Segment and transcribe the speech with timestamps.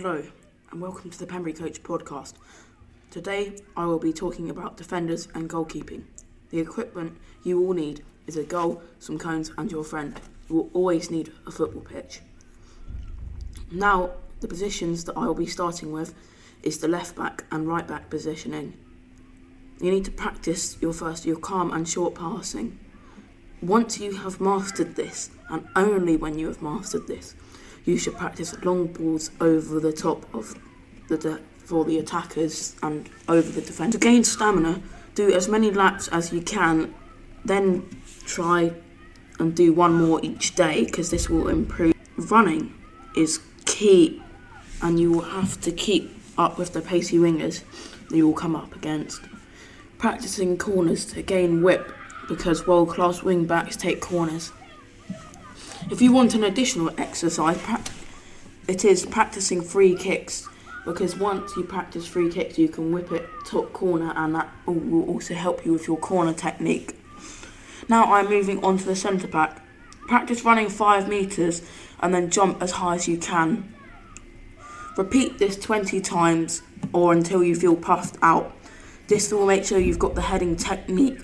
[0.00, 0.22] Hello,
[0.70, 2.34] and welcome to the Pembury Coach podcast.
[3.10, 6.04] Today, I will be talking about defenders and goalkeeping.
[6.50, 10.20] The equipment you will need is a goal, some cones, and your friend.
[10.48, 12.20] You will always need a football pitch.
[13.72, 16.14] Now, the positions that I will be starting with
[16.62, 18.74] is the left back and right back positioning.
[19.80, 22.78] You need to practice your first your calm and short passing.
[23.60, 27.34] Once you have mastered this, and only when you have mastered this,
[27.88, 30.54] you should practice long balls over the top of
[31.08, 33.94] the de- for the attackers and over the defence.
[33.94, 34.82] To gain stamina,
[35.14, 36.94] do as many laps as you can,
[37.46, 37.88] then
[38.26, 38.72] try
[39.38, 41.94] and do one more each day because this will improve.
[42.16, 42.74] Running
[43.16, 44.22] is key,
[44.82, 47.62] and you will have to keep up with the pacey wingers
[48.08, 49.22] that you will come up against.
[49.96, 51.90] Practicing corners to gain whip
[52.28, 54.52] because world class wing backs take corners.
[55.90, 57.58] If you want an additional exercise,
[58.68, 60.46] it is practicing free kicks
[60.84, 65.08] because once you practice free kicks, you can whip it top corner, and that will
[65.08, 66.94] also help you with your corner technique.
[67.88, 69.64] Now I'm moving on to the centre back.
[70.06, 71.62] Practice running five metres
[72.00, 73.72] and then jump as high as you can.
[74.98, 76.60] Repeat this 20 times
[76.92, 78.54] or until you feel puffed out.
[79.06, 81.20] This will make sure you've got the heading technique,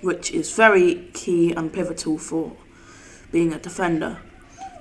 [0.00, 2.56] which is very key and pivotal for
[3.30, 4.18] being a defender.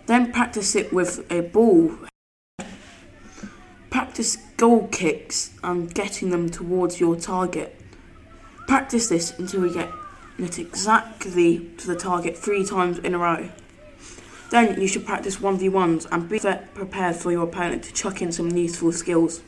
[0.05, 1.91] Then practice it with a ball.
[3.89, 7.81] Practice goal kicks and getting them towards your target.
[8.67, 9.89] Practice this until you get
[10.37, 13.49] it exactly to the target three times in a row.
[14.51, 16.39] Then you should practice 1v1s and be
[16.73, 19.41] prepared for your opponent to chuck in some useful skills.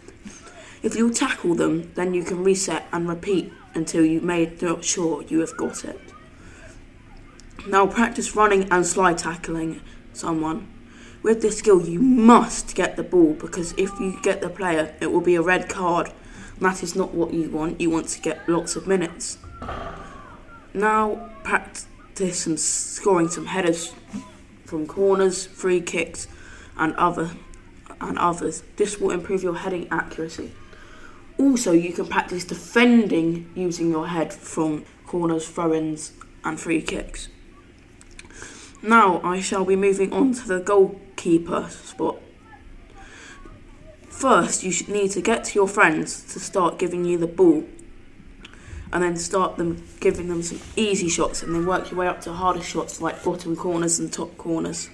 [0.81, 5.39] If you tackle them, then you can reset and repeat until you made sure you
[5.39, 5.99] have got it.
[7.65, 9.81] Now practice running and slide tackling
[10.13, 10.67] someone.
[11.23, 15.11] With this skill, you must get the ball because if you get the player, it
[15.11, 16.11] will be a red card.
[16.59, 17.81] That is not what you want.
[17.81, 19.37] You want to get lots of minutes.
[20.73, 23.93] Now practice some scoring some headers
[24.65, 26.27] from corners, free kicks,
[26.77, 27.31] and other
[27.99, 28.63] and others.
[28.75, 30.51] This will improve your heading accuracy.
[31.37, 36.13] Also, you can practice defending using your head from corners, throw-ins,
[36.43, 37.29] and free kicks.
[38.81, 42.17] Now I shall be moving on to the goalkeeper spot.
[44.09, 47.63] First, you should need to get your friends to start giving you the ball,
[48.91, 52.21] and then start them giving them some easy shots, and then work your way up
[52.21, 54.89] to harder shots like bottom corners and top corners.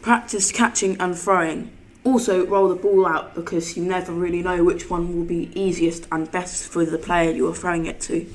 [0.00, 1.70] Practice catching and throwing.
[2.04, 6.06] Also, roll the ball out because you never really know which one will be easiest
[6.10, 8.26] and best for the player you are throwing it to.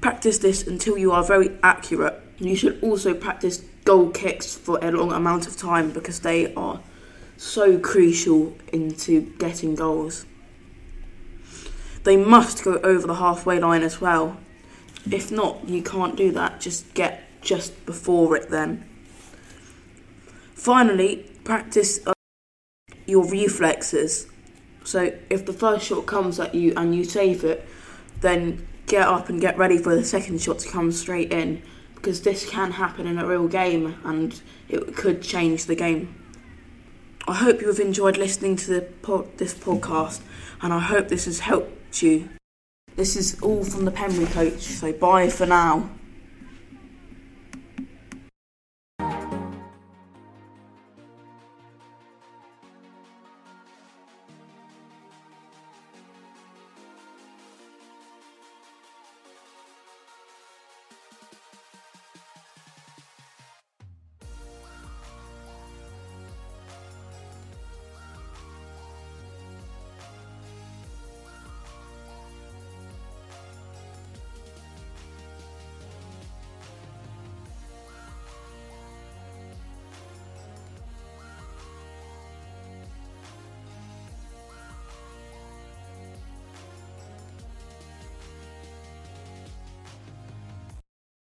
[0.00, 2.23] Practice this until you are very accurate.
[2.38, 6.80] You should also practice goal kicks for a long amount of time because they are
[7.36, 10.26] so crucial into getting goals.
[12.02, 14.36] They must go over the halfway line as well.
[15.10, 16.60] If not, you can't do that.
[16.60, 18.88] Just get just before it then.
[20.54, 22.12] Finally, practice uh,
[23.06, 24.26] your reflexes.
[24.82, 27.66] So if the first shot comes at you and you save it,
[28.20, 31.62] then get up and get ready for the second shot to come straight in
[32.04, 36.14] because this can happen in a real game and it could change the game.
[37.26, 38.86] I hope you have enjoyed listening to
[39.38, 40.20] this podcast
[40.60, 42.28] and I hope this has helped you.
[42.94, 45.88] This is all from the Pembury coach, so bye for now.